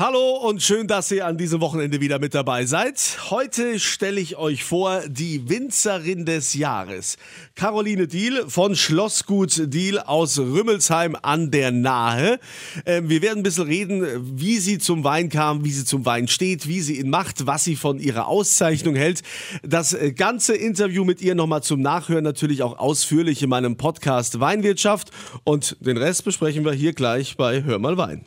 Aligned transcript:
Hallo 0.00 0.38
und 0.38 0.62
schön, 0.62 0.86
dass 0.86 1.10
ihr 1.10 1.26
an 1.26 1.36
diesem 1.36 1.60
Wochenende 1.60 2.00
wieder 2.00 2.18
mit 2.18 2.34
dabei 2.34 2.64
seid. 2.64 3.18
Heute 3.28 3.78
stelle 3.78 4.18
ich 4.18 4.38
euch 4.38 4.64
vor 4.64 5.02
die 5.06 5.50
Winzerin 5.50 6.24
des 6.24 6.54
Jahres. 6.54 7.18
Caroline 7.54 8.06
Diel 8.06 8.46
von 8.48 8.76
Schlossgut 8.76 9.70
Diel 9.74 9.98
aus 9.98 10.38
Rümmelsheim 10.38 11.18
an 11.20 11.50
der 11.50 11.70
Nahe. 11.70 12.40
Ähm, 12.86 13.10
wir 13.10 13.20
werden 13.20 13.40
ein 13.40 13.42
bisschen 13.42 13.66
reden, 13.66 14.38
wie 14.40 14.56
sie 14.56 14.78
zum 14.78 15.04
Wein 15.04 15.28
kam, 15.28 15.66
wie 15.66 15.70
sie 15.70 15.84
zum 15.84 16.06
Wein 16.06 16.28
steht, 16.28 16.66
wie 16.66 16.80
sie 16.80 16.98
ihn 16.98 17.10
macht, 17.10 17.46
was 17.46 17.64
sie 17.64 17.76
von 17.76 17.98
ihrer 17.98 18.26
Auszeichnung 18.26 18.94
hält. 18.94 19.20
Das 19.62 19.92
äh, 19.92 20.12
ganze 20.12 20.56
Interview 20.56 21.04
mit 21.04 21.20
ihr 21.20 21.34
nochmal 21.34 21.62
zum 21.62 21.82
Nachhören 21.82 22.24
natürlich 22.24 22.62
auch 22.62 22.78
ausführlich 22.78 23.42
in 23.42 23.50
meinem 23.50 23.76
Podcast 23.76 24.40
Weinwirtschaft. 24.40 25.10
Und 25.44 25.76
den 25.80 25.98
Rest 25.98 26.24
besprechen 26.24 26.64
wir 26.64 26.72
hier 26.72 26.94
gleich 26.94 27.36
bei 27.36 27.62
Hör 27.64 27.78
mal 27.78 27.98
Wein. 27.98 28.24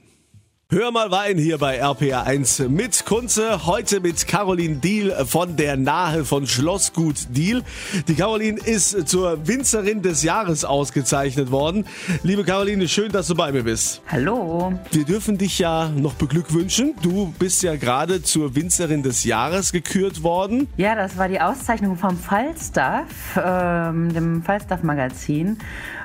Hör 0.74 0.90
mal 0.90 1.12
Wein 1.12 1.38
hier 1.38 1.60
bei 1.60 1.84
RPA1 1.84 2.68
mit 2.68 3.05
Kunze. 3.05 3.68
Heute 3.68 4.00
mit 4.00 4.26
Caroline 4.26 4.77
Diel 4.77 5.14
von 5.23 5.55
der 5.55 5.77
Nahe 5.77 6.26
von 6.26 6.48
Schlossgut 6.48 7.27
Diel. 7.30 7.62
Die 8.08 8.16
Caroline 8.16 8.59
ist 8.59 9.08
zur 9.08 9.48
Winzerin 9.48 10.02
des 10.02 10.23
Jahres 10.23 10.66
ausgezeichnet 10.66 11.52
worden. 11.52 11.86
Liebe 12.23 12.44
Caroline, 12.44 12.88
schön, 12.88 13.12
dass 13.12 13.28
du 13.28 13.36
bei 13.36 13.52
mir 13.52 13.62
bist. 13.62 14.02
Hallo. 14.08 14.73
Wir 14.90 15.05
dürfen 15.05 15.38
dich 15.38 15.59
ja 15.59 15.90
noch 15.90 16.16
beglückwünschen. 16.16 16.95
Du 17.03 17.31
bist 17.38 17.62
ja 17.62 17.76
gerade 17.76 18.23
zur 18.23 18.55
Winzerin 18.55 19.03
des 19.03 19.26
Jahres 19.26 19.73
gekürt 19.73 20.23
worden. 20.23 20.67
Ja, 20.78 20.95
das 20.95 21.20
war 21.20 21.30
die 21.30 21.40
Auszeichnung 21.40 21.98
vom 21.98 22.17
Falstaff, 22.17 23.05
ähm, 23.38 24.12
dem 24.12 24.42
Falstaff 24.42 24.81
Magazin. 24.81 25.59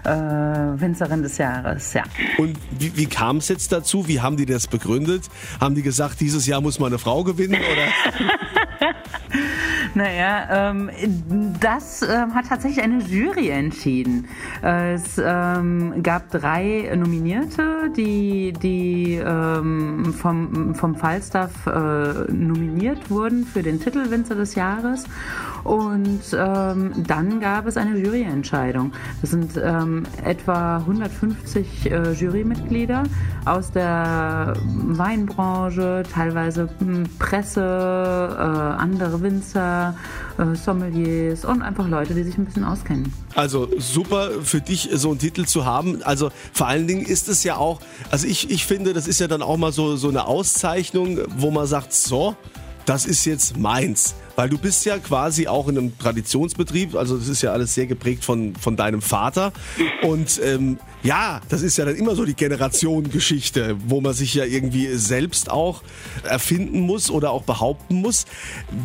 Äh, 0.04 0.10
Winzerin 0.10 1.22
des 1.22 1.38
Jahres, 1.38 1.92
ja. 1.92 2.04
Und 2.38 2.56
wie, 2.78 2.96
wie 2.96 3.06
kam 3.06 3.38
es 3.38 3.48
jetzt 3.48 3.72
dazu? 3.72 4.06
Wie 4.06 4.20
haben 4.20 4.36
die 4.36 4.46
das 4.46 4.57
begründet? 4.66 5.24
Haben 5.60 5.74
die 5.74 5.82
gesagt, 5.82 6.20
dieses 6.20 6.46
Jahr 6.46 6.60
muss 6.60 6.78
mal 6.78 6.86
eine 6.86 6.98
Frau 6.98 7.24
gewinnen? 7.24 7.56
Oder? 7.56 8.92
Naja, 9.94 10.70
ähm, 10.70 10.90
das 11.60 12.02
ähm, 12.02 12.34
hat 12.34 12.46
tatsächlich 12.48 12.82
eine 12.82 13.02
Jury 13.02 13.48
entschieden. 13.48 14.28
Es 14.62 15.20
ähm, 15.22 16.02
gab 16.02 16.30
drei 16.30 16.94
Nominierte, 16.94 17.90
die, 17.96 18.52
die 18.52 19.14
ähm, 19.14 20.12
vom, 20.12 20.74
vom 20.74 20.94
Falstaff 20.94 21.66
äh, 21.66 22.30
nominiert 22.32 23.10
wurden 23.10 23.44
für 23.44 23.62
den 23.62 23.80
Titel 23.80 24.10
Winzer 24.10 24.34
des 24.34 24.54
Jahres. 24.54 25.04
Und 25.64 26.20
ähm, 26.32 26.92
dann 27.06 27.40
gab 27.40 27.66
es 27.66 27.76
eine 27.76 27.98
Juryentscheidung. 27.98 28.92
Das 29.20 29.30
sind 29.30 29.52
ähm, 29.62 30.04
etwa 30.24 30.78
150 30.78 31.90
äh, 31.90 32.12
Jurymitglieder 32.12 33.04
aus 33.44 33.70
der 33.70 34.54
Weinbranche, 34.64 36.02
teilweise 36.12 36.68
hm, 36.78 37.04
Presse, 37.18 37.60
äh, 37.60 38.42
andere 38.42 39.20
Winzer, 39.22 39.94
äh, 40.38 40.54
Sommeliers 40.54 41.44
und 41.44 41.62
einfach 41.62 41.88
Leute, 41.88 42.14
die 42.14 42.22
sich 42.22 42.38
ein 42.38 42.44
bisschen 42.44 42.64
auskennen. 42.64 43.12
Also 43.34 43.68
super 43.78 44.30
für 44.42 44.60
dich, 44.60 44.88
so 44.94 45.10
einen 45.10 45.18
Titel 45.18 45.44
zu 45.44 45.64
haben. 45.64 46.02
Also 46.02 46.30
vor 46.52 46.68
allen 46.68 46.86
Dingen 46.86 47.04
ist 47.04 47.28
es 47.28 47.44
ja 47.44 47.56
auch, 47.56 47.80
also 48.10 48.26
ich, 48.26 48.50
ich 48.50 48.66
finde, 48.66 48.92
das 48.92 49.08
ist 49.08 49.20
ja 49.20 49.28
dann 49.28 49.42
auch 49.42 49.56
mal 49.56 49.72
so, 49.72 49.96
so 49.96 50.08
eine 50.08 50.26
Auszeichnung, 50.26 51.18
wo 51.36 51.50
man 51.50 51.66
sagt, 51.66 51.92
so, 51.92 52.36
das 52.86 53.04
ist 53.04 53.24
jetzt 53.24 53.58
meins. 53.58 54.14
Weil 54.38 54.48
du 54.48 54.56
bist 54.56 54.84
ja 54.84 54.98
quasi 54.98 55.48
auch 55.48 55.66
in 55.66 55.76
einem 55.76 55.98
Traditionsbetrieb, 55.98 56.94
also 56.94 57.16
das 57.16 57.26
ist 57.26 57.42
ja 57.42 57.50
alles 57.50 57.74
sehr 57.74 57.88
geprägt 57.88 58.24
von, 58.24 58.54
von 58.54 58.76
deinem 58.76 59.02
Vater. 59.02 59.52
Und 60.02 60.40
ähm, 60.44 60.78
ja, 61.02 61.40
das 61.48 61.62
ist 61.62 61.76
ja 61.76 61.84
dann 61.84 61.96
immer 61.96 62.14
so 62.14 62.24
die 62.24 62.34
Generationengeschichte, 62.34 63.76
wo 63.88 64.00
man 64.00 64.12
sich 64.12 64.34
ja 64.34 64.44
irgendwie 64.44 64.94
selbst 64.94 65.50
auch 65.50 65.82
erfinden 66.22 66.82
muss 66.82 67.10
oder 67.10 67.32
auch 67.32 67.42
behaupten 67.42 67.96
muss. 67.96 68.26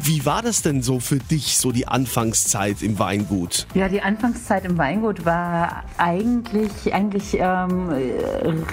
Wie 0.02 0.26
war 0.26 0.42
das 0.42 0.64
denn 0.64 0.82
so 0.82 1.00
für 1.00 1.18
dich, 1.18 1.60
so 1.60 1.72
die 1.72 1.88
Anfangszeit 1.88 2.82
im 2.82 2.98
Weingut? 2.98 3.68
Ja, 3.76 3.90
die 3.90 4.02
Anfangszeit 4.02 4.66
im 4.66 4.80
Weingut 4.80 5.24
war 5.24 5.84
eigentlich, 6.00 6.96
eigentlich 6.96 7.38
ähm, 7.38 7.90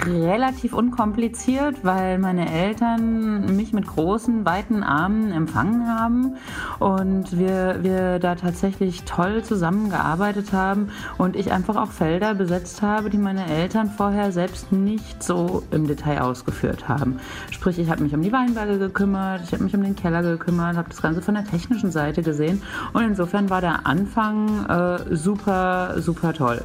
relativ 0.07 0.73
unkompliziert, 0.73 1.75
weil 1.83 2.17
meine 2.17 2.51
Eltern 2.51 3.55
mich 3.55 3.71
mit 3.71 3.85
großen, 3.85 4.45
weiten 4.45 4.81
Armen 4.81 5.31
empfangen 5.31 5.87
haben 5.87 6.37
und 6.79 7.37
wir, 7.37 7.79
wir 7.81 8.19
da 8.19 8.35
tatsächlich 8.35 9.03
toll 9.03 9.43
zusammengearbeitet 9.43 10.53
haben 10.53 10.89
und 11.17 11.35
ich 11.35 11.51
einfach 11.51 11.75
auch 11.75 11.91
Felder 11.91 12.33
besetzt 12.33 12.81
habe, 12.81 13.09
die 13.09 13.17
meine 13.17 13.47
Eltern 13.47 13.89
vorher 13.89 14.31
selbst 14.31 14.71
nicht 14.71 15.23
so 15.23 15.63
im 15.71 15.87
Detail 15.87 16.21
ausgeführt 16.21 16.87
haben. 16.87 17.19
Sprich, 17.51 17.79
ich 17.79 17.89
habe 17.89 18.03
mich 18.03 18.13
um 18.13 18.21
die 18.21 18.31
Weinberge 18.31 18.77
gekümmert, 18.77 19.41
ich 19.43 19.53
habe 19.53 19.63
mich 19.63 19.75
um 19.75 19.83
den 19.83 19.95
Keller 19.95 20.21
gekümmert, 20.21 20.77
habe 20.77 20.89
das 20.89 21.01
Ganze 21.01 21.21
von 21.21 21.35
der 21.35 21.45
technischen 21.45 21.91
Seite 21.91 22.21
gesehen 22.23 22.61
und 22.93 23.03
insofern 23.03 23.49
war 23.49 23.61
der 23.61 23.85
Anfang 23.85 24.65
äh, 24.65 25.15
super, 25.15 25.95
super 25.99 26.33
toll. 26.33 26.61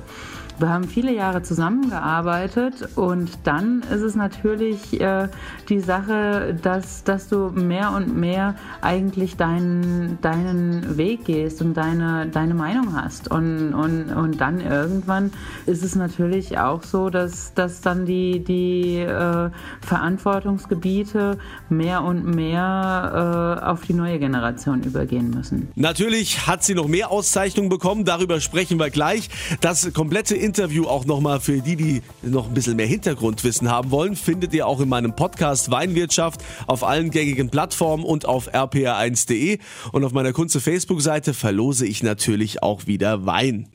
Wir 0.58 0.70
haben 0.70 0.84
viele 0.84 1.14
Jahre 1.14 1.42
zusammengearbeitet 1.42 2.96
und 2.96 3.30
dann 3.44 3.82
ist 3.92 4.00
es 4.00 4.14
natürlich 4.14 4.98
äh, 5.02 5.28
die 5.68 5.80
Sache, 5.80 6.58
dass, 6.62 7.04
dass 7.04 7.28
du 7.28 7.50
mehr 7.50 7.92
und 7.92 8.16
mehr 8.16 8.54
eigentlich 8.80 9.36
deinen, 9.36 10.18
deinen 10.22 10.96
Weg 10.96 11.26
gehst 11.26 11.60
und 11.60 11.74
deine, 11.74 12.26
deine 12.28 12.54
Meinung 12.54 12.96
hast. 12.96 13.30
Und, 13.30 13.74
und, 13.74 14.10
und 14.14 14.40
dann 14.40 14.60
irgendwann 14.62 15.30
ist 15.66 15.82
es 15.82 15.94
natürlich 15.94 16.58
auch 16.58 16.82
so, 16.82 17.10
dass, 17.10 17.52
dass 17.52 17.82
dann 17.82 18.06
die, 18.06 18.42
die 18.42 19.00
äh, 19.00 19.50
Verantwortungsgebiete 19.82 21.36
mehr 21.68 22.02
und 22.02 22.34
mehr 22.34 23.60
äh, 23.62 23.64
auf 23.66 23.82
die 23.82 23.92
neue 23.92 24.18
Generation 24.18 24.82
übergehen 24.84 25.28
müssen. 25.28 25.68
Natürlich 25.74 26.46
hat 26.46 26.64
sie 26.64 26.74
noch 26.74 26.88
mehr 26.88 27.10
Auszeichnungen 27.10 27.68
bekommen, 27.68 28.06
darüber 28.06 28.40
sprechen 28.40 28.78
wir 28.78 28.88
gleich. 28.88 29.28
Das 29.60 29.92
komplette 29.92 30.45
Interview 30.46 30.84
auch 30.86 31.04
nochmal 31.04 31.40
für 31.40 31.60
die, 31.60 31.74
die 31.74 32.02
noch 32.22 32.46
ein 32.46 32.54
bisschen 32.54 32.76
mehr 32.76 32.86
Hintergrundwissen 32.86 33.68
haben 33.68 33.90
wollen, 33.90 34.14
findet 34.14 34.54
ihr 34.54 34.68
auch 34.68 34.80
in 34.80 34.88
meinem 34.88 35.16
Podcast 35.16 35.72
Weinwirtschaft 35.72 36.40
auf 36.68 36.84
allen 36.84 37.10
gängigen 37.10 37.50
Plattformen 37.50 38.04
und 38.04 38.26
auf 38.26 38.54
rpr1.de. 38.54 39.58
Und 39.90 40.04
auf 40.04 40.12
meiner 40.12 40.32
Kunze 40.32 40.60
Facebook-Seite 40.60 41.34
verlose 41.34 41.84
ich 41.84 42.04
natürlich 42.04 42.62
auch 42.62 42.86
wieder 42.86 43.26
Wein. 43.26 43.68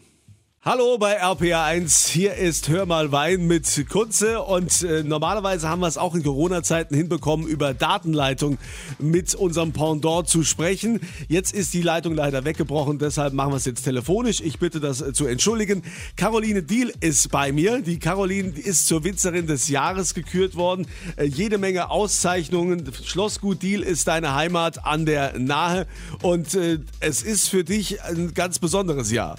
Hallo 0.63 0.99
bei 0.99 1.19
RPA1, 1.19 2.09
hier 2.09 2.35
ist 2.35 2.69
Hör 2.69 2.85
mal 2.85 3.11
Wein 3.11 3.47
mit 3.47 3.83
Kunze 3.89 4.43
und 4.43 4.83
äh, 4.83 5.01
normalerweise 5.01 5.67
haben 5.67 5.79
wir 5.79 5.87
es 5.87 5.97
auch 5.97 6.13
in 6.13 6.21
Corona-Zeiten 6.21 6.93
hinbekommen, 6.93 7.47
über 7.47 7.73
Datenleitung 7.73 8.59
mit 8.99 9.33
unserem 9.33 9.73
Pendant 9.73 10.27
zu 10.27 10.43
sprechen. 10.43 10.99
Jetzt 11.27 11.51
ist 11.51 11.73
die 11.73 11.81
Leitung 11.81 12.13
leider 12.13 12.45
weggebrochen, 12.45 12.99
deshalb 12.99 13.33
machen 13.33 13.53
wir 13.53 13.57
es 13.57 13.65
jetzt 13.65 13.81
telefonisch. 13.81 14.39
Ich 14.39 14.59
bitte 14.59 14.79
das 14.79 15.01
äh, 15.01 15.13
zu 15.13 15.25
entschuldigen. 15.25 15.81
Caroline 16.15 16.61
Diel 16.61 16.93
ist 16.99 17.31
bei 17.31 17.51
mir. 17.51 17.81
Die 17.81 17.97
Caroline 17.97 18.49
ist 18.49 18.85
zur 18.85 19.03
Winzerin 19.03 19.47
des 19.47 19.67
Jahres 19.67 20.13
gekürt 20.13 20.55
worden. 20.55 20.85
Äh, 21.15 21.23
jede 21.23 21.57
Menge 21.57 21.89
Auszeichnungen. 21.89 22.87
Schlossgut 23.03 23.63
Diel 23.63 23.81
ist 23.81 24.07
deine 24.07 24.35
Heimat 24.35 24.85
an 24.85 25.07
der 25.07 25.39
Nahe 25.39 25.87
und 26.21 26.53
äh, 26.53 26.77
es 26.99 27.23
ist 27.23 27.49
für 27.49 27.63
dich 27.63 28.03
ein 28.03 28.35
ganz 28.35 28.59
besonderes 28.59 29.09
Jahr. 29.09 29.37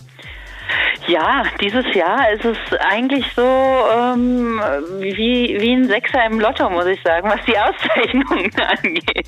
Ja, 1.09 1.43
dieses 1.61 1.85
Jahr 1.95 2.31
ist 2.31 2.45
es 2.45 2.59
eigentlich 2.79 3.27
so 3.35 3.43
ähm, 3.43 4.61
wie, 5.01 5.57
wie 5.61 5.73
ein 5.73 5.85
Sechser 5.87 6.25
im 6.27 6.39
Lotto, 6.39 6.71
muss 6.71 6.87
ich 6.87 7.03
sagen, 7.03 7.29
was 7.29 7.45
die 7.45 7.59
Auszeichnungen 7.59 8.51
angeht. 8.83 9.27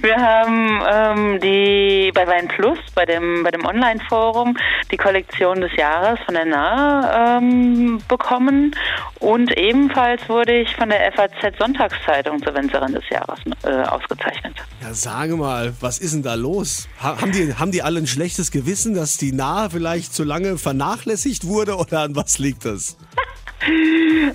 Wir 0.00 0.16
haben 0.16 0.82
ähm, 0.90 1.40
die 1.40 2.10
bei 2.14 2.26
Wein 2.26 2.48
Plus, 2.48 2.78
bei 2.94 3.04
dem, 3.04 3.42
bei 3.42 3.50
dem 3.50 3.64
Online-Forum, 3.64 4.56
die 4.90 4.96
Kollektion 4.96 5.60
des 5.60 5.74
Jahres 5.76 6.18
von 6.24 6.34
der 6.34 6.44
Nahe 6.44 7.38
ähm, 7.38 8.00
bekommen. 8.08 8.74
Und 9.20 9.56
ebenfalls 9.56 10.28
wurde 10.28 10.60
ich 10.60 10.74
von 10.76 10.88
der 10.88 11.12
FAZ 11.12 11.56
Sonntagszeitung 11.58 12.42
zur 12.42 12.54
Winzerin 12.54 12.92
des 12.92 13.08
Jahres 13.10 13.38
äh, 13.62 13.70
ausgezeichnet. 13.82 14.56
Ja, 14.82 14.92
sage 14.92 15.36
mal, 15.36 15.72
was 15.80 15.98
ist 15.98 16.14
denn 16.14 16.22
da 16.22 16.34
los? 16.34 16.88
haben, 16.98 17.32
die, 17.32 17.54
haben 17.54 17.70
die 17.70 17.82
alle 17.82 18.00
ein 18.00 18.06
schlechtes 18.06 18.50
Gewissen, 18.50 18.94
dass 18.94 19.16
die 19.18 19.32
Nahe 19.32 19.70
vielleicht 19.70 20.14
zu 20.14 20.24
lange 20.24 20.58
vernachlässigt 20.58 21.46
wurde 21.46 21.76
oder 21.76 22.00
an 22.00 22.16
was 22.16 22.38
liegt 22.38 22.64
das? 22.64 22.96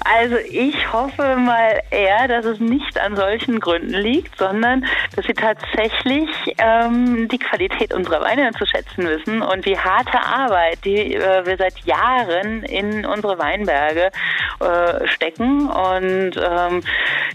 Also 0.03 0.37
ich 0.37 0.91
hoffe 0.91 1.35
mal 1.35 1.81
eher, 1.91 2.27
dass 2.27 2.45
es 2.45 2.59
nicht 2.59 2.99
an 2.99 3.15
solchen 3.15 3.59
Gründen 3.59 3.93
liegt, 3.93 4.37
sondern 4.37 4.85
dass 5.15 5.25
sie 5.25 5.33
tatsächlich 5.33 6.29
ähm, 6.57 7.27
die 7.27 7.37
Qualität 7.37 7.93
unserer 7.93 8.21
Weine 8.21 8.51
zu 8.51 8.65
schätzen 8.65 9.07
wissen 9.07 9.41
und 9.41 9.65
die 9.65 9.77
harte 9.77 10.19
Arbeit, 10.19 10.79
die 10.83 11.15
äh, 11.15 11.45
wir 11.45 11.57
seit 11.57 11.79
Jahren 11.85 12.63
in 12.63 13.05
unsere 13.05 13.37
Weinberge 13.37 14.11
äh, 14.59 15.07
stecken 15.07 15.69
und 15.69 16.31
ähm, 16.37 16.81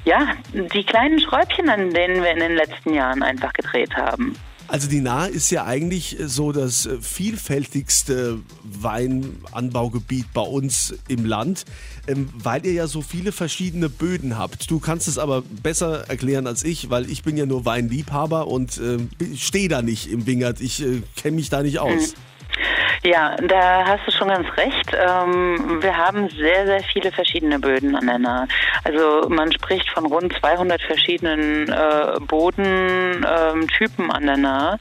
ja, 0.04 0.28
die 0.52 0.84
kleinen 0.84 1.20
Schräubchen, 1.20 1.68
an 1.68 1.90
denen 1.90 2.22
wir 2.22 2.30
in 2.30 2.40
den 2.40 2.56
letzten 2.56 2.94
Jahren 2.94 3.22
einfach 3.22 3.52
gedreht 3.52 3.94
haben. 3.96 4.36
Also 4.66 4.88
die 4.88 5.00
Nahe 5.00 5.28
ist 5.28 5.50
ja 5.50 5.64
eigentlich 5.64 6.16
so 6.24 6.50
das 6.50 6.88
vielfältigste 7.00 8.40
Weinanbaugebiet 8.64 10.32
bei 10.32 10.40
uns 10.40 10.94
im 11.08 11.26
Land, 11.26 11.64
ähm, 12.06 12.30
weil 12.34 12.64
ihr 12.64 12.72
ja 12.72 12.86
so 12.86 13.02
viele 13.02 13.32
verschiedene 13.32 13.88
Böden 13.88 14.38
habt. 14.38 14.70
Du 14.70 14.80
kannst 14.80 15.06
es 15.06 15.18
aber 15.18 15.42
besser 15.42 16.08
erklären 16.08 16.46
als 16.46 16.64
ich, 16.64 16.90
weil 16.90 17.10
ich 17.10 17.22
bin 17.22 17.36
ja 17.36 17.46
nur 17.46 17.64
Weinliebhaber 17.64 18.48
und 18.48 18.78
äh, 18.78 18.98
stehe 19.36 19.68
da 19.68 19.82
nicht 19.82 20.10
im 20.10 20.26
Wingert. 20.26 20.60
Ich 20.60 20.82
äh, 20.82 21.02
kenne 21.14 21.36
mich 21.36 21.50
da 21.50 21.62
nicht 21.62 21.78
aus. 21.78 22.12
Mhm. 22.12 22.33
Ja, 23.06 23.36
da 23.36 23.84
hast 23.84 24.06
du 24.06 24.12
schon 24.12 24.28
ganz 24.28 24.48
recht. 24.56 24.92
Ähm, 24.94 25.82
wir 25.82 25.94
haben 25.94 26.30
sehr, 26.30 26.64
sehr 26.64 26.82
viele 26.84 27.12
verschiedene 27.12 27.58
Böden 27.58 27.94
an 27.96 28.06
der 28.06 28.18
Nahe. 28.18 28.48
Also 28.82 29.28
man 29.28 29.52
spricht 29.52 29.90
von 29.90 30.06
rund 30.06 30.32
200 30.40 30.80
verschiedenen 30.80 31.68
äh, 31.68 32.18
Bodentypen 32.26 34.04
ähm, 34.06 34.10
an 34.10 34.24
der 34.24 34.38
Nahe. 34.38 34.78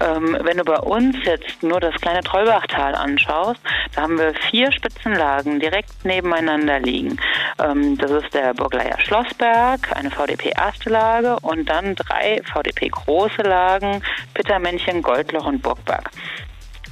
Ähm, 0.00 0.38
wenn 0.42 0.58
du 0.58 0.62
bei 0.62 0.78
uns 0.78 1.16
jetzt 1.24 1.64
nur 1.64 1.80
das 1.80 1.96
kleine 1.96 2.20
Trollbachtal 2.20 2.94
anschaust, 2.94 3.60
da 3.96 4.02
haben 4.02 4.18
wir 4.18 4.34
vier 4.50 4.70
Spitzenlagen 4.70 5.58
direkt 5.58 6.04
nebeneinander 6.04 6.78
liegen. 6.78 7.16
das 7.56 8.10
ist 8.10 8.34
der 8.34 8.54
Burgleier 8.54 8.98
Schlossberg, 9.00 9.96
eine 9.96 10.10
VDP 10.10 10.52
erste 10.56 10.90
Lage 10.90 11.38
und 11.40 11.68
dann 11.68 11.94
drei 11.94 12.40
VDP 12.44 12.88
große 12.88 13.42
Lagen, 13.42 14.02
Pittermännchen, 14.34 15.02
Goldloch 15.02 15.46
und 15.46 15.62
Burgberg. 15.62 16.10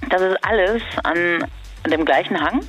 Das 0.09 0.21
ist 0.21 0.37
alles 0.43 0.83
an 1.05 1.45
dem 1.91 2.05
gleichen 2.05 2.41
Hang, 2.41 2.61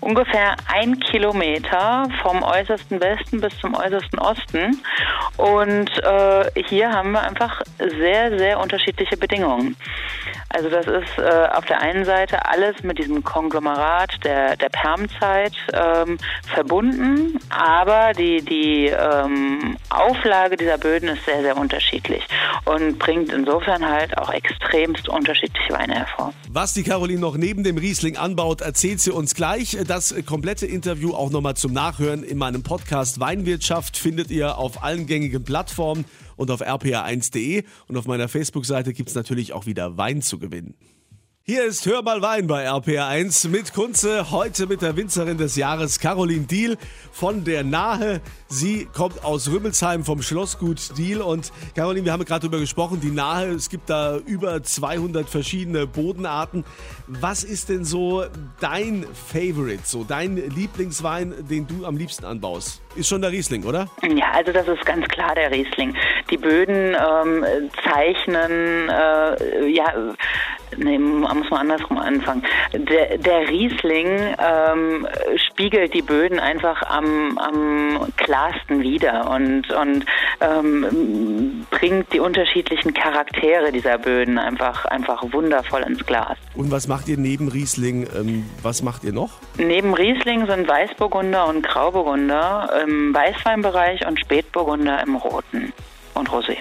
ungefähr 0.00 0.56
ein 0.72 0.98
Kilometer 1.00 2.08
vom 2.22 2.42
äußersten 2.42 3.00
Westen 3.00 3.40
bis 3.40 3.56
zum 3.58 3.74
äußersten 3.74 4.18
Osten. 4.18 4.82
Und 5.36 5.90
äh, 6.02 6.62
hier 6.66 6.90
haben 6.90 7.12
wir 7.12 7.22
einfach 7.22 7.62
sehr, 7.78 8.38
sehr 8.38 8.58
unterschiedliche 8.60 9.16
Bedingungen. 9.16 9.76
Also 10.48 10.70
das 10.70 10.86
ist 10.86 11.18
äh, 11.18 11.48
auf 11.52 11.66
der 11.66 11.82
einen 11.82 12.04
Seite 12.04 12.46
alles 12.46 12.82
mit 12.82 12.98
diesem 12.98 13.22
Konglomerat 13.22 14.24
der, 14.24 14.56
der 14.56 14.68
Permzeit 14.68 15.52
ähm, 15.72 16.18
verbunden, 16.54 17.38
aber 17.50 18.12
die, 18.12 18.42
die 18.42 18.86
ähm, 18.86 19.76
Auflage 19.90 20.56
dieser 20.56 20.78
Böden 20.78 21.08
ist 21.08 21.24
sehr, 21.24 21.42
sehr 21.42 21.56
unterschiedlich 21.56 22.22
und 22.64 22.98
bringt 22.98 23.32
insofern 23.32 23.86
halt 23.86 24.16
auch 24.18 24.30
extremst 24.32 25.08
unterschiedliche 25.08 25.72
Weine 25.72 25.94
hervor. 25.94 26.32
Was 26.50 26.74
die 26.74 26.82
Caroline 26.82 27.20
noch 27.20 27.36
neben 27.36 27.64
dem 27.64 27.78
Riesling 27.78 28.16
anbaut, 28.16 28.60
erzählt 28.60 29.00
sie 29.00 29.10
uns 29.10 29.34
gleich. 29.34 29.76
Das 29.86 30.14
komplette 30.26 30.66
Interview 30.66 31.14
auch 31.14 31.30
nochmal 31.30 31.54
zum 31.54 31.72
Nachhören 31.72 32.22
in 32.22 32.38
meinem 32.38 32.62
Podcast 32.62 33.20
Weinwirtschaft 33.20 33.96
findet 33.96 34.30
ihr 34.30 34.58
auf 34.58 34.82
allen 34.82 35.06
gängigen 35.06 35.44
Plattformen 35.44 36.04
und 36.36 36.50
auf 36.50 36.62
rpa1.de. 36.62 37.64
Und 37.88 37.96
auf 37.96 38.06
meiner 38.06 38.28
Facebook-Seite 38.28 38.92
gibt 38.92 39.08
es 39.08 39.14
natürlich 39.14 39.52
auch 39.52 39.66
wieder 39.66 39.96
Wein 39.96 40.22
zu 40.22 40.38
gewinnen. 40.38 40.74
Hier 41.48 41.62
ist 41.62 41.86
Hör 41.86 42.02
mal 42.02 42.22
Wein 42.22 42.48
bei 42.48 42.68
RPR1 42.68 43.48
mit 43.50 43.72
Kunze, 43.72 44.32
heute 44.32 44.66
mit 44.66 44.82
der 44.82 44.96
Winzerin 44.96 45.38
des 45.38 45.54
Jahres 45.54 46.00
Caroline 46.00 46.44
Diel 46.44 46.76
von 47.12 47.44
der 47.44 47.62
Nahe. 47.62 48.20
Sie 48.48 48.88
kommt 48.92 49.24
aus 49.24 49.48
Rümmelsheim 49.48 50.02
vom 50.02 50.22
Schlossgut 50.22 50.98
Diel 50.98 51.20
und 51.20 51.52
Caroline, 51.76 52.04
wir 52.04 52.12
haben 52.12 52.24
gerade 52.24 52.40
darüber 52.40 52.58
gesprochen, 52.58 53.00
die 53.00 53.12
Nahe, 53.12 53.46
es 53.50 53.70
gibt 53.70 53.88
da 53.90 54.16
über 54.16 54.60
200 54.60 55.30
verschiedene 55.30 55.86
Bodenarten. 55.86 56.64
Was 57.06 57.44
ist 57.44 57.68
denn 57.68 57.84
so 57.84 58.24
dein 58.58 59.06
Favorite, 59.14 59.82
so 59.84 60.02
dein 60.02 60.36
Lieblingswein, 60.50 61.32
den 61.48 61.68
du 61.68 61.86
am 61.86 61.96
liebsten 61.96 62.24
anbaust? 62.24 62.82
Ist 62.96 63.08
schon 63.08 63.22
der 63.22 63.30
Riesling, 63.30 63.62
oder? 63.62 63.86
Ja, 64.02 64.32
also 64.32 64.50
das 64.50 64.66
ist 64.66 64.84
ganz 64.84 65.06
klar 65.06 65.36
der 65.36 65.52
Riesling. 65.52 65.94
Die 66.28 66.38
Böden 66.38 66.96
ähm, 66.96 67.70
zeichnen, 67.84 68.88
äh, 68.88 69.68
ja, 69.68 69.94
nee, 70.76 70.98
muss 70.98 71.50
man 71.50 71.60
andersrum 71.60 71.98
anfangen. 71.98 72.42
Der, 72.72 73.18
der 73.18 73.48
Riesling 73.48 74.34
ähm, 74.38 75.06
spiegelt 75.48 75.94
die 75.94 76.02
Böden 76.02 76.38
einfach 76.38 76.82
am, 76.82 77.38
am 77.38 78.12
klarsten 78.16 78.82
wider 78.82 79.30
und, 79.30 79.70
und 79.72 80.04
ähm, 80.40 81.66
bringt 81.70 82.12
die 82.12 82.20
unterschiedlichen 82.20 82.94
Charaktere 82.94 83.72
dieser 83.72 83.98
Böden 83.98 84.38
einfach, 84.38 84.84
einfach 84.86 85.22
wundervoll 85.32 85.82
ins 85.82 86.04
Glas. 86.06 86.36
Und 86.54 86.70
was 86.70 86.88
macht 86.88 87.08
ihr 87.08 87.18
neben 87.18 87.48
Riesling? 87.48 88.08
Ähm, 88.16 88.48
was 88.62 88.82
macht 88.82 89.04
ihr 89.04 89.12
noch? 89.12 89.30
Neben 89.58 89.94
Riesling 89.94 90.46
sind 90.46 90.68
Weißburgunder 90.68 91.46
und 91.48 91.62
Grauburgunder 91.62 92.70
im 92.86 93.14
Weißweinbereich 93.14 94.06
und 94.06 94.20
Spätburgunder 94.20 95.02
im 95.02 95.16
Roten 95.16 95.72
und 96.14 96.30
Rosé 96.30 96.56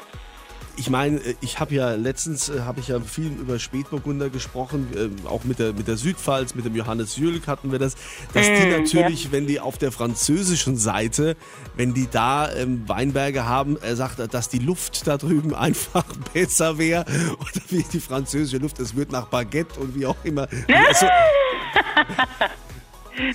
ich 0.77 0.89
meine, 0.89 1.17
äh, 1.17 1.35
ich 1.41 1.59
habe 1.59 1.73
ja 1.75 1.95
letztens 1.95 2.49
äh, 2.49 2.61
habe 2.61 2.79
ich 2.79 2.89
ja 2.89 2.99
viel 2.99 3.31
über 3.31 3.59
Spätburgunder 3.59 4.29
gesprochen, 4.29 4.87
äh, 4.95 5.27
auch 5.27 5.43
mit 5.43 5.59
der 5.59 5.73
mit 5.73 5.87
der 5.87 5.97
Südpfalz, 5.97 6.55
mit 6.55 6.65
dem 6.65 6.75
Johannes 6.75 7.17
Jülk 7.17 7.47
hatten 7.47 7.71
wir 7.71 7.79
das, 7.79 7.95
dass 8.33 8.45
die 8.45 8.67
mm, 8.67 8.71
natürlich, 8.71 9.25
ja. 9.25 9.31
wenn 9.31 9.47
die 9.47 9.59
auf 9.59 9.77
der 9.77 9.91
französischen 9.91 10.77
Seite, 10.77 11.35
wenn 11.75 11.93
die 11.93 12.07
da 12.09 12.51
ähm, 12.53 12.83
Weinberge 12.87 13.45
haben, 13.45 13.77
er 13.81 13.95
sagt, 13.95 14.19
dass 14.33 14.49
die 14.49 14.59
Luft 14.59 15.07
da 15.07 15.17
drüben 15.17 15.53
einfach 15.55 16.05
besser 16.33 16.77
wäre 16.77 17.05
oder 17.33 17.61
wie 17.69 17.83
die 17.83 17.99
französische 17.99 18.57
Luft, 18.57 18.79
es 18.79 18.95
wird 18.95 19.11
nach 19.11 19.27
Baguette 19.27 19.79
und 19.79 19.95
wie 19.95 20.05
auch 20.05 20.17
immer. 20.23 20.47
Also, 20.87 21.05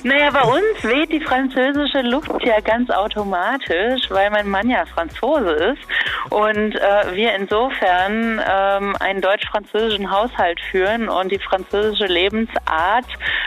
Naja, 0.03 0.31
bei 0.31 0.43
uns 0.43 0.82
weht 0.82 1.12
die 1.12 1.21
französische 1.21 2.03
Luft 2.03 2.31
ja 2.44 2.61
ganz 2.61 2.91
automatisch, 2.91 4.03
weil 4.11 4.31
mein 4.31 4.49
Mann 4.49 4.69
ja 4.69 4.85
Franzose 4.87 5.50
ist 5.50 5.82
und 6.31 6.75
äh, 6.77 7.15
wir 7.15 7.35
insofern 7.35 8.41
ähm, 8.47 8.97
einen 9.00 9.21
deutsch-französischen 9.21 10.11
Haushalt 10.11 10.61
führen 10.71 11.09
und 11.09 11.32
die 11.32 11.38
französische 11.38 12.06
Lebensart 12.06 13.06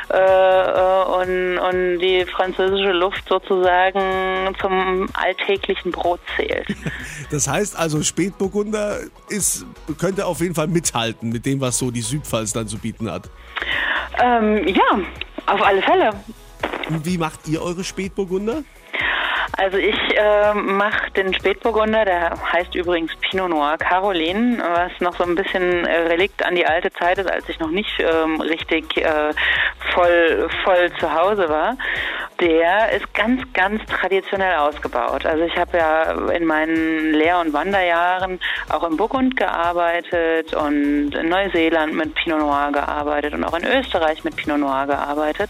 äh, 0.09 0.17
äh, 0.17 1.03
und, 1.03 1.57
und 1.59 1.99
die 1.99 2.25
französische 2.25 2.91
Luft 2.91 3.27
sozusagen 3.27 4.55
zum 4.59 5.07
alltäglichen 5.13 5.91
Brot 5.91 6.19
zählt. 6.35 6.67
Das 7.31 7.47
heißt 7.47 7.75
also, 7.79 8.03
Spätburgunder 8.03 8.99
ist, 9.27 9.65
könnte 9.97 10.27
auf 10.27 10.39
jeden 10.39 10.53
Fall 10.53 10.67
mithalten 10.67 11.29
mit 11.29 11.47
dem, 11.47 11.61
was 11.61 11.79
so 11.79 11.89
die 11.89 12.01
Südpfalz 12.01 12.53
dann 12.53 12.67
zu 12.67 12.77
bieten 12.77 13.09
hat. 13.09 13.27
Ähm, 14.21 14.67
ja, 14.67 14.99
auf 15.45 15.61
alle 15.61 15.81
Fälle. 15.81 16.11
Wie 16.89 17.17
macht 17.17 17.47
ihr 17.47 17.61
eure 17.61 17.83
Spätburgunder? 17.83 18.63
Also 19.55 19.77
ich 19.77 19.95
äh, 20.17 20.53
mache 20.55 21.11
den 21.11 21.33
Spätburgunder, 21.33 22.05
der 22.05 22.33
heißt 22.51 22.73
übrigens 22.73 23.11
Pinot 23.21 23.49
Noir 23.49 23.77
Caroline, 23.77 24.57
was 24.57 24.91
noch 24.99 25.15
so 25.15 25.23
ein 25.23 25.35
bisschen 25.35 25.85
äh, 25.85 26.07
Relikt 26.07 26.43
an 26.43 26.55
die 26.55 26.65
alte 26.65 26.91
Zeit 26.91 27.19
ist, 27.19 27.29
als 27.29 27.47
ich 27.47 27.59
noch 27.59 27.69
nicht 27.69 27.99
ähm, 27.99 28.41
richtig 28.41 28.97
äh, 28.97 29.31
voll, 29.93 30.49
voll 30.63 30.91
zu 30.99 31.13
Hause 31.13 31.49
war. 31.49 31.77
Der 32.43 32.91
ist 32.91 33.13
ganz, 33.13 33.41
ganz 33.53 33.81
traditionell 33.85 34.57
ausgebaut. 34.57 35.25
Also 35.25 35.45
ich 35.45 35.55
habe 35.55 35.77
ja 35.77 36.11
in 36.29 36.43
meinen 36.43 37.13
Lehr- 37.13 37.39
und 37.39 37.53
Wanderjahren 37.53 38.37
auch 38.67 38.83
im 38.83 38.97
Burgund 38.97 39.37
gearbeitet 39.37 40.53
und 40.53 41.15
in 41.15 41.29
Neuseeland 41.29 41.93
mit 41.93 42.13
Pinot 42.15 42.39
Noir 42.39 42.71
gearbeitet 42.73 43.33
und 43.33 43.45
auch 43.45 43.57
in 43.57 43.63
Österreich 43.63 44.25
mit 44.25 44.35
Pinot 44.35 44.59
Noir 44.59 44.87
gearbeitet. 44.87 45.49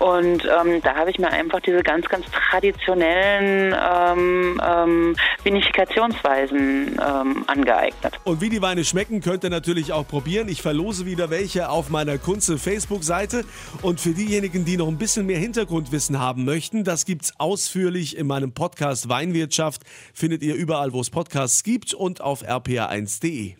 Und 0.00 0.44
ähm, 0.44 0.82
da 0.82 0.96
habe 0.96 1.10
ich 1.10 1.18
mir 1.20 1.28
einfach 1.28 1.60
diese 1.60 1.80
ganz, 1.84 2.08
ganz 2.08 2.26
traditionellen 2.50 3.72
ähm, 3.72 4.60
ähm, 4.66 5.16
Vinifikationsweisen 5.44 7.00
ähm, 7.00 7.44
angeeignet. 7.46 8.18
Und 8.24 8.40
wie 8.40 8.48
die 8.48 8.62
Weine 8.62 8.84
schmecken, 8.84 9.20
könnt 9.20 9.44
ihr 9.44 9.50
natürlich 9.50 9.92
auch 9.92 10.08
probieren. 10.08 10.48
Ich 10.48 10.60
verlose 10.60 11.06
wieder 11.06 11.30
welche 11.30 11.68
auf 11.68 11.88
meiner 11.88 12.18
Kunze 12.18 12.58
Facebook-Seite. 12.58 13.44
Und 13.80 14.00
für 14.00 14.10
diejenigen, 14.10 14.64
die 14.64 14.76
noch 14.76 14.88
ein 14.88 14.98
bisschen 14.98 15.26
mehr 15.26 15.38
Hintergrundwissen 15.38 16.18
haben 16.18 16.31
möchten, 16.38 16.84
das 16.84 17.04
gibt's 17.04 17.32
ausführlich 17.38 18.16
in 18.16 18.26
meinem 18.26 18.52
Podcast 18.52 19.08
Weinwirtschaft. 19.08 19.82
Findet 20.14 20.42
ihr 20.42 20.54
überall, 20.54 20.92
wo 20.92 21.00
es 21.00 21.10
Podcasts 21.10 21.62
gibt 21.62 21.94
und 21.94 22.20
auf 22.20 22.44
rpa1.de. 22.44 23.54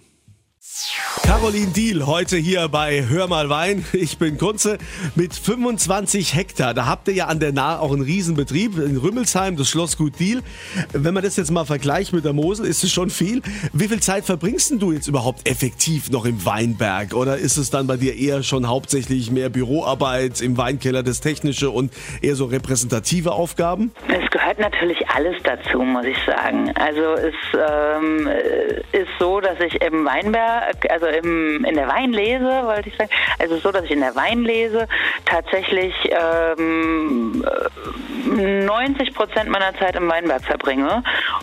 Caroline 1.25 1.73
Diel 1.73 2.07
heute 2.07 2.37
hier 2.37 2.69
bei 2.69 3.05
Hör 3.09 3.27
mal 3.27 3.49
Wein. 3.49 3.85
Ich 3.93 4.19
bin 4.19 4.39
Kunze 4.39 4.79
mit 5.15 5.35
25 5.35 6.35
Hektar. 6.35 6.73
Da 6.73 6.87
habt 6.87 7.09
ihr 7.09 7.15
ja 7.15 7.27
an 7.27 7.41
der 7.41 7.53
Nahe 7.53 7.81
auch 7.81 7.93
einen 7.93 8.03
Riesenbetrieb 8.03 8.79
in 8.79 8.97
Rümmelsheim, 8.97 9.57
das 9.57 9.69
Schlossgut 9.69 10.21
Diel. 10.21 10.43
Wenn 10.93 11.15
man 11.15 11.25
das 11.25 11.37
jetzt 11.37 11.51
mal 11.51 11.65
vergleicht 11.65 12.13
mit 12.13 12.25
der 12.25 12.33
Mosel, 12.33 12.67
ist 12.67 12.85
es 12.85 12.93
schon 12.93 13.11
viel. 13.11 13.43
Wie 13.73 13.89
viel 13.89 14.01
Zeit 14.01 14.25
verbringst 14.25 14.75
du 14.79 14.93
jetzt 14.93 15.09
überhaupt 15.09 15.49
effektiv 15.49 16.11
noch 16.11 16.27
im 16.27 16.45
Weinberg? 16.45 17.15
Oder 17.15 17.39
ist 17.39 17.57
es 17.57 17.71
dann 17.71 17.87
bei 17.87 17.97
dir 17.97 18.17
eher 18.17 18.43
schon 18.43 18.69
hauptsächlich 18.69 19.31
mehr 19.31 19.49
Büroarbeit 19.49 20.41
im 20.41 20.57
Weinkeller, 20.57 21.03
das 21.03 21.21
Technische 21.21 21.71
und 21.71 21.93
eher 22.21 22.37
so 22.37 22.45
repräsentative 22.45 23.33
Aufgaben? 23.33 23.91
Es 24.09 24.31
gehört 24.31 24.59
natürlich 24.59 25.09
alles 25.09 25.37
dazu, 25.43 25.83
muss 25.83 26.05
ich 26.05 26.19
sagen. 26.25 26.71
Also 26.77 27.15
es 27.15 27.35
ähm, 27.55 28.29
ist 28.93 29.11
so, 29.19 29.41
dass 29.41 29.59
ich 29.61 29.81
im 29.83 30.05
Weinberg, 30.05 30.52
also 30.89 31.07
im, 31.07 31.65
in 31.65 31.75
der 31.75 31.89
Weinlese, 31.89 32.63
wollte 32.65 32.89
ich 32.89 32.97
sagen, 32.97 33.11
also 33.39 33.59
so, 33.59 33.73
dass 33.73 33.85
ich 33.85 33.91
in 33.91 34.01
der 34.01 34.15
Weinlese 34.15 34.87
tatsächlich 35.25 35.95
ähm, 36.11 37.45
90 38.27 39.15
Prozent 39.15 39.51
meiner 39.51 39.75
Zeit 39.79 39.97
im 39.97 40.09
Weinberg 40.09 40.43
verbringe 40.45 41.03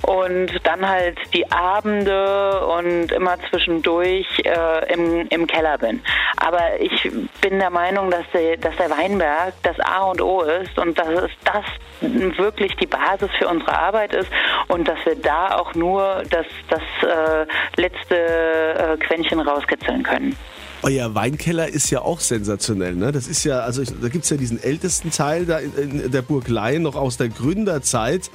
und 0.10 0.50
dann 0.64 0.88
halt 0.90 1.20
die 1.36 1.52
Abende 1.52 2.66
und 2.66 3.12
immer 3.12 3.38
zwischendurch 3.52 4.26
äh, 4.44 4.92
im, 4.92 5.28
im 5.30 5.46
Keller 5.46 5.78
bin. 5.78 6.02
Aber 6.38 6.80
ich 6.80 7.12
bin 7.42 7.60
der 7.60 7.70
Meinung, 7.70 8.10
dass 8.10 8.26
der, 8.34 8.58
dass 8.58 8.76
der 8.78 8.90
Weinberg 8.90 9.54
das 9.62 9.80
A 9.80 10.06
und 10.06 10.20
O 10.20 10.42
ist 10.42 10.80
und 10.80 10.98
dass 10.98 11.10
es 11.10 11.32
das 11.46 12.38
wirklich 12.38 12.76
die 12.78 12.88
Basis 12.88 13.30
für 13.38 13.48
unsere 13.48 13.78
Arbeit 13.78 14.16
ist 14.16 14.30
und 14.68 14.88
dass 14.88 14.98
wir 15.06 15.16
da 15.16 15.56
auch 15.56 15.76
nur 15.76 16.24
das, 16.32 16.48
das 16.70 16.82
äh, 17.08 17.46
letzte 17.80 18.16
äh, 18.16 18.98
Quäntchen 18.98 19.40
rauskitzeln 19.40 20.02
können. 20.02 20.36
Euer 20.82 21.14
Weinkeller 21.14 21.68
ist 21.68 21.90
ja 21.90 22.02
auch 22.02 22.22
sensationell, 22.22 22.96
ne? 22.96 23.12
Das 23.12 23.28
ist 23.28 23.44
ja, 23.44 23.60
also 23.60 23.82
ich, 23.82 23.90
da 24.02 24.08
gibt's 24.08 24.30
ja 24.30 24.38
diesen 24.38 24.64
ältesten 24.64 25.12
Teil 25.12 25.46
da 25.46 25.58
in, 25.58 26.00
in 26.00 26.12
der 26.12 26.22
Burg 26.22 26.48
Leyen 26.48 26.84
noch 26.84 26.96
aus 26.96 27.18
der 27.18 27.28
Gründerzeit. 27.28 28.32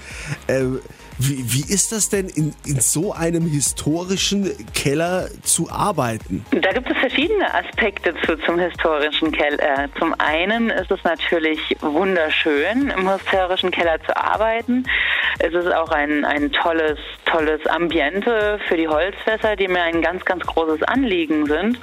Äh, 0.47 0.65
wie, 1.17 1.45
wie 1.53 1.73
ist 1.73 1.93
das 1.93 2.09
denn, 2.09 2.29
in, 2.29 2.55
in 2.67 2.81
so 2.81 3.13
einem 3.13 3.47
historischen 3.47 4.51
Keller 4.75 5.29
zu 5.43 5.71
arbeiten? 5.71 6.45
Da 6.51 6.73
gibt 6.73 6.91
es 6.91 6.97
verschiedene 6.99 7.55
Aspekte 7.55 8.15
zu, 8.27 8.37
zum 8.39 8.59
historischen 8.59 9.31
Keller. 9.31 9.89
Zum 9.97 10.13
einen 10.19 10.71
ist 10.71 10.91
es 10.91 11.05
natürlich 11.05 11.61
wunderschön, 11.81 12.91
im 12.91 13.09
historischen 13.09 13.71
Keller 13.71 14.03
zu 14.05 14.17
arbeiten. 14.17 14.85
Es 15.39 15.55
ist 15.55 15.73
auch 15.73 15.91
ein, 15.91 16.25
ein 16.25 16.51
tolles, 16.51 16.99
tolles 17.27 17.65
Ambiente 17.67 18.59
für 18.67 18.77
die 18.77 18.89
Holzfässer, 18.89 19.55
die 19.55 19.69
mir 19.69 19.83
ein 19.83 20.03
ganz, 20.03 20.25
ganz 20.25 20.45
großes 20.45 20.83
Anliegen 20.83 21.47
sind. 21.47 21.79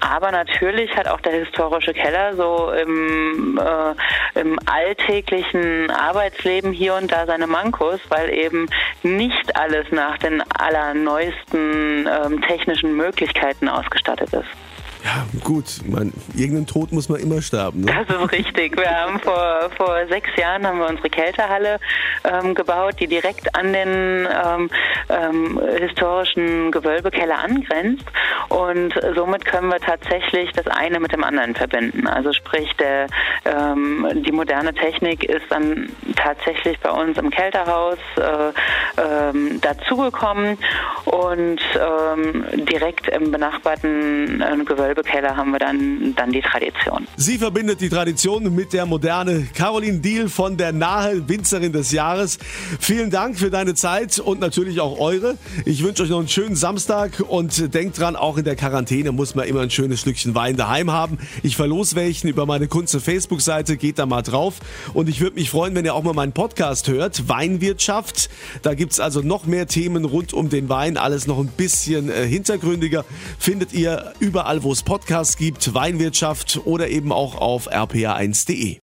Aber 0.00 0.30
natürlich 0.30 0.96
hat 0.96 1.08
auch 1.08 1.20
der 1.20 1.32
historische 1.32 1.92
Keller 1.92 2.34
so 2.36 2.72
im, 2.72 3.58
äh, 3.58 4.40
im 4.40 4.58
alltäglichen 4.66 5.90
Arbeitsleben 5.90 6.72
hier 6.72 6.94
und 6.94 7.10
da 7.10 7.26
seine 7.26 7.46
Mankos, 7.46 7.89
weil 8.08 8.32
eben 8.32 8.68
nicht 9.02 9.56
alles 9.56 9.90
nach 9.90 10.18
den 10.18 10.42
allerneuesten 10.52 12.08
ähm, 12.08 12.42
technischen 12.42 12.94
Möglichkeiten 12.96 13.68
ausgestattet 13.68 14.32
ist. 14.32 14.69
Ja, 15.04 15.26
gut. 15.44 15.64
Man, 15.86 16.12
irgendeinen 16.34 16.66
Tod 16.66 16.92
muss 16.92 17.08
man 17.08 17.20
immer 17.20 17.40
sterben. 17.40 17.82
Ne? 17.82 18.04
Das 18.06 18.16
ist 18.16 18.32
richtig. 18.32 18.76
Wir 18.76 18.90
haben 18.90 19.18
vor, 19.20 19.70
vor 19.76 20.06
sechs 20.08 20.28
Jahren 20.36 20.66
haben 20.66 20.78
wir 20.78 20.88
unsere 20.88 21.08
Kältehalle 21.08 21.78
ähm, 22.24 22.54
gebaut, 22.54 22.96
die 23.00 23.06
direkt 23.06 23.54
an 23.54 23.72
den 23.72 24.28
ähm, 24.44 24.70
ähm, 25.08 25.60
historischen 25.78 26.70
Gewölbekeller 26.70 27.38
angrenzt. 27.38 28.04
Und 28.48 28.94
somit 29.14 29.44
können 29.44 29.68
wir 29.68 29.80
tatsächlich 29.80 30.52
das 30.52 30.66
eine 30.66 31.00
mit 31.00 31.12
dem 31.12 31.24
anderen 31.24 31.54
verbinden. 31.54 32.06
Also 32.06 32.32
sprich, 32.32 32.70
der, 32.76 33.06
ähm, 33.44 34.06
die 34.26 34.32
moderne 34.32 34.74
Technik 34.74 35.24
ist 35.24 35.46
dann 35.48 35.88
tatsächlich 36.16 36.78
bei 36.80 36.90
uns 36.90 37.16
im 37.16 37.30
Kälterhaus 37.30 37.98
äh, 38.16 39.00
ähm, 39.00 39.60
dazugekommen 39.60 40.58
und 41.06 41.60
ähm, 41.74 42.44
direkt 42.66 43.08
im 43.08 43.30
benachbarten 43.30 44.42
äh, 44.42 44.64
Gewölbe 44.64 44.89
Gewölbekeller 44.90 45.36
haben 45.36 45.52
wir 45.52 45.60
dann, 45.60 46.14
dann 46.16 46.32
die 46.32 46.40
Tradition. 46.40 47.06
Sie 47.16 47.38
verbindet 47.38 47.80
die 47.80 47.88
Tradition 47.88 48.52
mit 48.54 48.72
der 48.72 48.86
Moderne. 48.86 49.46
Caroline 49.54 49.98
Diel 49.98 50.28
von 50.28 50.56
der 50.56 50.72
Nahe 50.72 51.28
Winzerin 51.28 51.72
des 51.72 51.92
Jahres. 51.92 52.38
Vielen 52.80 53.10
Dank 53.10 53.38
für 53.38 53.50
deine 53.50 53.74
Zeit 53.74 54.18
und 54.18 54.40
natürlich 54.40 54.80
auch 54.80 54.98
eure. 54.98 55.36
Ich 55.64 55.84
wünsche 55.84 56.02
euch 56.02 56.10
noch 56.10 56.18
einen 56.18 56.28
schönen 56.28 56.56
Samstag 56.56 57.20
und 57.20 57.72
denkt 57.72 58.00
dran, 58.00 58.16
auch 58.16 58.36
in 58.36 58.44
der 58.44 58.56
Quarantäne 58.56 59.12
muss 59.12 59.36
man 59.36 59.46
immer 59.46 59.60
ein 59.60 59.70
schönes 59.70 60.00
Stückchen 60.00 60.34
Wein 60.34 60.56
daheim 60.56 60.90
haben. 60.90 61.18
Ich 61.44 61.56
verlose 61.56 61.94
welchen 61.94 62.28
über 62.28 62.44
meine 62.46 62.66
Kunze 62.66 62.98
Facebook-Seite. 63.00 63.76
Geht 63.76 64.00
da 64.00 64.06
mal 64.06 64.22
drauf. 64.22 64.58
Und 64.92 65.08
ich 65.08 65.20
würde 65.20 65.36
mich 65.36 65.50
freuen, 65.50 65.74
wenn 65.76 65.84
ihr 65.84 65.94
auch 65.94 66.02
mal 66.02 66.14
meinen 66.14 66.32
Podcast 66.32 66.88
hört. 66.88 67.28
Weinwirtschaft. 67.28 68.28
Da 68.62 68.74
gibt 68.74 68.92
es 68.92 69.00
also 69.00 69.20
noch 69.20 69.46
mehr 69.46 69.68
Themen 69.68 70.04
rund 70.04 70.32
um 70.32 70.48
den 70.48 70.68
Wein. 70.68 70.96
Alles 70.96 71.28
noch 71.28 71.38
ein 71.38 71.48
bisschen 71.48 72.10
äh, 72.10 72.26
hintergründiger. 72.26 73.04
Findet 73.38 73.72
ihr 73.72 74.14
überall, 74.18 74.64
wo 74.64 74.72
es 74.72 74.79
es 74.80 74.84
Podcasts 74.84 75.36
gibt, 75.36 75.74
Weinwirtschaft 75.74 76.62
oder 76.64 76.88
eben 76.88 77.12
auch 77.12 77.34
auf 77.34 77.70
rpa1.de. 77.70 78.78